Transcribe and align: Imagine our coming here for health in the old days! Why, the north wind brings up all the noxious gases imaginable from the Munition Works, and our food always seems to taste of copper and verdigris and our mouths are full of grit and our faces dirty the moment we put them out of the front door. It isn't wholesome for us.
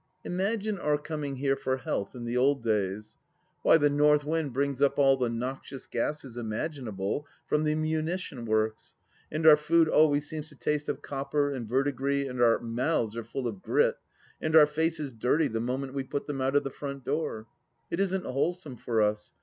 Imagine 0.25 0.79
our 0.79 0.97
coming 0.97 1.35
here 1.35 1.55
for 1.55 1.77
health 1.77 2.15
in 2.15 2.25
the 2.25 2.35
old 2.35 2.63
days! 2.63 3.17
Why, 3.61 3.77
the 3.77 3.87
north 3.87 4.23
wind 4.25 4.51
brings 4.51 4.81
up 4.81 4.97
all 4.97 5.15
the 5.15 5.29
noxious 5.29 5.85
gases 5.85 6.37
imaginable 6.37 7.27
from 7.45 7.65
the 7.65 7.75
Munition 7.75 8.45
Works, 8.47 8.95
and 9.31 9.45
our 9.45 9.55
food 9.55 9.87
always 9.87 10.27
seems 10.27 10.49
to 10.49 10.55
taste 10.55 10.89
of 10.89 11.03
copper 11.03 11.53
and 11.53 11.69
verdigris 11.69 12.27
and 12.27 12.41
our 12.41 12.57
mouths 12.61 13.15
are 13.15 13.23
full 13.23 13.47
of 13.47 13.61
grit 13.61 13.99
and 14.41 14.55
our 14.55 14.65
faces 14.65 15.13
dirty 15.13 15.47
the 15.47 15.59
moment 15.61 15.93
we 15.93 16.03
put 16.03 16.25
them 16.25 16.41
out 16.41 16.55
of 16.55 16.63
the 16.63 16.71
front 16.71 17.05
door. 17.05 17.45
It 17.91 17.99
isn't 17.99 18.25
wholesome 18.25 18.77
for 18.77 19.03
us. 19.03 19.33